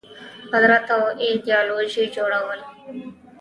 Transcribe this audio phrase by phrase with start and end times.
[0.53, 2.59] قدرت او ایدیالوژيو جوړول